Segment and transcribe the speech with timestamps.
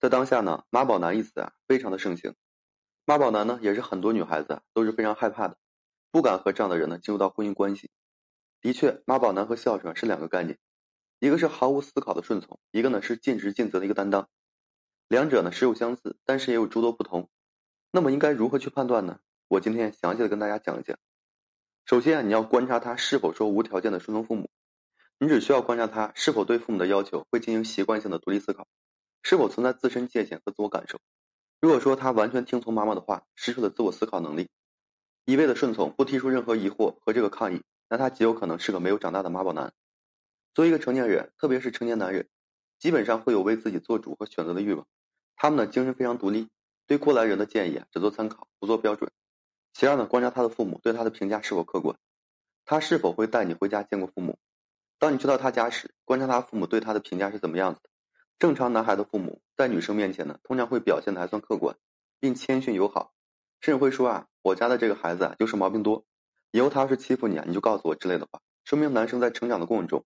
[0.00, 2.34] 在当下呢，妈宝男一词啊非常的盛行。
[3.04, 5.56] 妈宝男呢也是很多女孩子都是非常害怕的，
[6.10, 7.90] 不敢和这样的人呢进入到婚姻关系。
[8.60, 10.58] 的确，妈宝男和孝顺是两个概念，
[11.18, 14.28] 一个是毫无思考的顺从，一个呢是尽职尽责的一个担当。
[15.08, 17.30] 两者呢实有相似，但是也有诸多不同。
[17.90, 19.20] 那么应该如何去判断呢？
[19.48, 20.98] 我今天详细的跟大家讲一讲。
[21.84, 24.50] 首先啊，你要观察他是否说无条件的顺从父母。
[25.18, 28.66] 你只需要观察他是否对父母的要求会进行习惯性的独立思考，
[29.28, 31.00] 是否存在自身界限和自我感受。
[31.60, 34.48] 如果说他完全听从妈妈的话，失去了自我思考能力，
[35.24, 39.72] 一味的顺从，不提出任何疑惑和这个抗议，那他极有可能是个没有长大的妈宝男。
[40.54, 42.28] 作为一个成年人，特别是成年男人，
[42.78, 44.86] 基本上会有为自己做主和选择的欲望。
[45.34, 46.48] 他们的精神非常独立，
[46.86, 49.10] 对过来人的建议啊只做参考，不做标准。
[49.74, 51.98] 其二呢，观察他的父母对他的评价是否客观，
[52.64, 54.38] 他是否会带你回家见过父母？
[55.00, 57.90] 当你去到他家时，观察他父母对他的评价是怎么样子的。
[58.38, 61.76] 正常男孩的父母在女生面前呢，通常会表现的还算客观，
[62.20, 63.14] 并谦逊友好，
[63.60, 66.04] 甚至会说啊，我家的这个孩子啊就是毛病多，
[66.50, 70.04] 以后他要是欺负你啊，你就告诉我之类的话，说明男生在成长的过程中。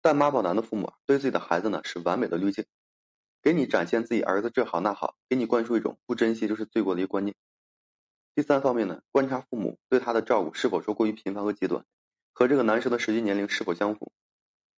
[0.00, 2.64] 但妈宝男的父母啊，对自己的孩子呢是完美的滤镜，
[3.42, 7.34] 给你展现自己儿子这好那好，给你灌输一种不珍惜就是罪过的一个观念。
[8.36, 11.84] 第三方面呢，观察父母对他的照顾是否说过于频繁和极端，
[12.32, 14.12] 和这个男生的实际年龄是否相符。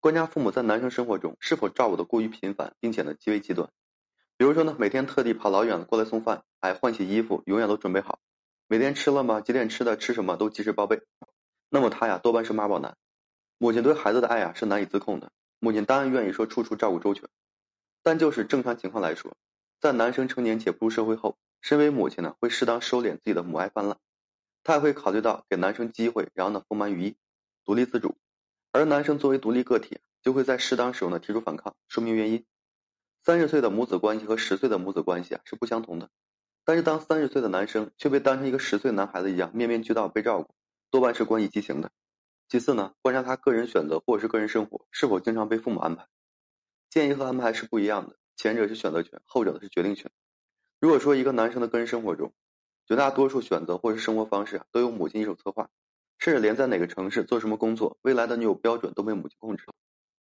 [0.02, 3.69] 观察父母在男生生活中是否照顾的过于频繁，并且呢极为极端。
[4.38, 8.19] 比如说呢，每天特地跑老远的过来送饭，哎，换洗衣服永远都准备好，
[8.67, 9.41] 每天吃了吗？
[9.41, 9.97] 几点吃的？
[9.97, 11.02] 吃什么都及时报备。
[11.69, 12.95] 那么他呀多半是妈宝男。
[13.58, 17.28] 母亲对孩子的爱啊是难以自控的，母亲当然愿意说处处照顾周全，
[18.02, 19.36] 但就是正常情况来说，
[19.81, 21.38] 在男生成年且步入社会后。
[21.61, 23.97] 身为母亲呢，会适当收敛自己的母爱泛滥，
[24.63, 27.17] 她也会考虑到给男生机会，然后呢，丰满羽翼，
[27.66, 28.16] 独立自主。
[28.72, 32.45] 而男生作为独立个体，就会在适当时候呢提出反抗，说明原因。
[33.23, 36.09] 三十岁的母子关系和十岁的母子关系啊是不相同的，
[36.64, 40.53] 但是当三十岁的男生却被当成一个十岁男孩子一样面面俱到被照顾，
[40.92, 41.91] 多半是关系畸形的。
[42.47, 46.08] 其次呢，观察他个人选择或者是个人生活是否经常被父母安排。
[46.90, 50.09] 建议和安排是不一样的，前者是选择权，后者的是决定权。
[50.79, 52.34] 如果说一个男生的个人生活中，
[52.88, 55.69] 绝大多数选择或者是生活方式，都由母亲一手策划，
[56.19, 59.74] 甚至连在哪个城市做什么工作，未来的女友标准都被母亲控制了，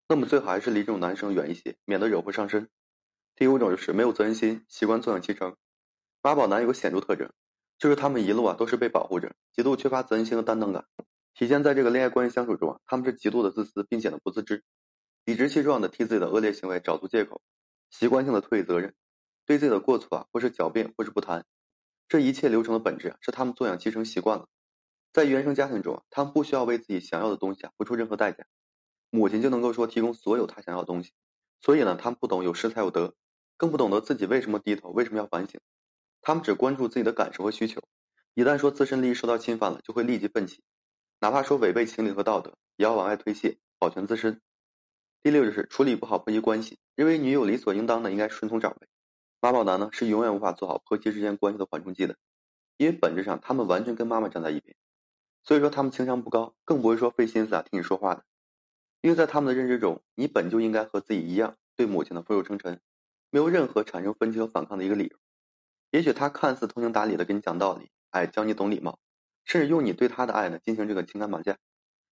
[0.07, 2.69] 那么最好还是离这种男生远一些，免得惹祸上身。
[3.35, 5.55] 第五种就是没有责任心，习惯坐享其成。
[6.21, 7.29] 妈宝男有个显著特征，
[7.77, 10.85] 就是他们一路啊都是被保护着，极度缺乏责任心和担当感，
[11.33, 14.63] 体现在这个恋爱关系相处中啊，他们是极度的自私，并且呢不自知，
[15.25, 17.41] 理直气壮的替自己的恶劣行为找出借口，
[17.89, 18.93] 习惯性的推卸责任。
[19.45, 21.45] 对自己的过错啊，或是狡辩，或是不谈，
[22.07, 24.47] 这一切流程的本质啊，是他们坐享其成习惯了。
[25.11, 28.45] 在原生家庭中，他们不需要为自己想要的东西啊付出任何代价，
[29.09, 31.11] 母亲就能够说提供所有他想要的东西。
[31.61, 33.15] 所以呢，他们不懂有失才有得，
[33.57, 35.59] 更不懂得自己为什么低头，为什么要反省。
[36.21, 37.81] 他们只关注自己的感受和需求，
[38.33, 40.61] 一旦说自身利益受到侵犯了，就会立即奋起，
[41.19, 44.39] 哪怕说违背情理和道德，也要往外推卸，保全自身。
[45.23, 48.87] 第六就是处理不好婆媳关系，认为女友理所应当的应该顺从长辈。
[49.41, 52.15] 妈宝男呢是永远无法做好婆媳之间关系的缓冲剂的，
[52.77, 54.75] 因为本质上他们完全跟妈妈站在一边，
[55.43, 58.23] 所以说他们情商不高，更不会说费心思啊听你说话的，
[59.01, 62.79] 因为在他们的认知中，你本就应该和自己一样对母亲的俯首称臣，
[63.29, 65.17] 没有任何产生分歧和反抗的一个理由。
[65.91, 68.99] 也许他看似通情达理的跟你讲道理，哎教你懂礼貌，
[69.45, 71.57] 甚至用你对他的爱呢进行这个情感绑架，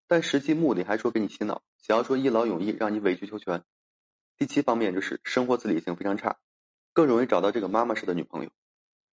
[0.07, 3.63] 但实际目的还说给你洗脑，想要说一劳永逸让你委曲求全。
[4.37, 6.37] 第七方面就是生活自理性非常差。
[6.93, 8.49] 更容易找到这个妈妈式的女朋友。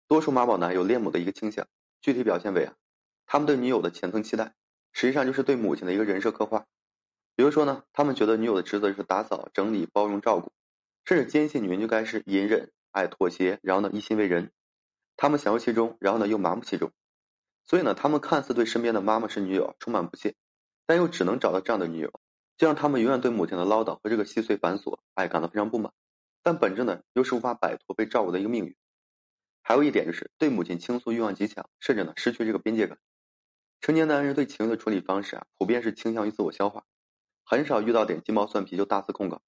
[0.08, 1.66] 多数妈宝男有恋母的一个倾向，
[2.00, 2.74] 具体表现为啊，
[3.26, 4.54] 他们对女友的浅层期待，
[4.92, 6.66] 实际上就是对母亲的一个人设刻画。
[7.36, 10.52] 比如说呢，他们觉得女友的职责就是打扫、整理、包容、照顾，
[11.04, 14.52] 甚至坚信女人就该是隐忍、爱妥协，然后呢一心为人。
[15.16, 16.92] 他们享受其中，然后呢又麻木其中。
[17.64, 20.34] 所以呢，他们看似对身边的妈妈式女友充满不屑，
[20.86, 22.12] 但又只能找到这样的女友，
[22.56, 25.92] 就让他们永远对母亲的唠叨和这个细碎繁琐，哎，感到非常不满。
[26.42, 28.76] 但本质呢，又是无法摆脱被照顾的一个命运。
[29.62, 32.98] 还有一点就是对母亲倾诉欲望极强，甚至呢失去这个边界感。
[33.84, 36.86] 成年男人对情绪的处理方式啊，普遍是倾向于自我消化，
[37.44, 39.42] 很少遇到点鸡毛蒜皮就大肆控告。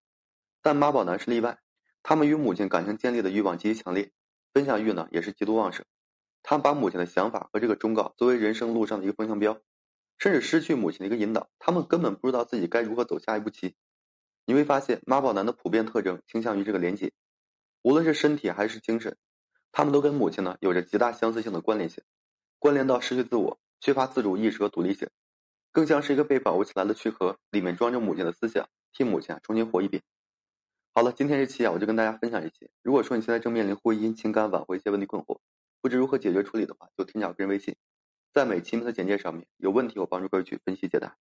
[0.60, 1.58] 但妈宝男是例外，
[2.02, 4.12] 他们与母亲感情建立的欲望极其强烈，
[4.52, 5.86] 分享欲呢也是极度旺盛。
[6.42, 9.58] 他们把母亲的想法和这个忠告作为人生路上的一个风向标，
[10.18, 13.74] 甚至失去母亲的一个引导，他们根本不知道自己该如何走下一步棋。
[14.44, 17.10] 你会发现，妈宝男的普遍特征倾向于这个连接，
[17.80, 19.16] 无论是身体还是精神，
[19.72, 22.04] 他们都跟母亲呢有着极大相似性的关联性，
[22.58, 25.08] 关联到失去自我、缺乏自主意识和独立性，
[25.72, 30.02] 更像是一个被保护起来的躯壳，里面装着母亲的思想，替母亲啊重新活一遍。
[30.94, 32.70] 好了，今天这期啊，我就跟大家分享一些。
[32.82, 35.38] 如果说你现在正面临婚姻、情感挽回一些问题困惑，
[35.82, 37.76] 不知如何解决处理的话，就添加我个人微信，
[38.32, 41.16] 在每期的简介上面有问题我帮助各位去分析解答。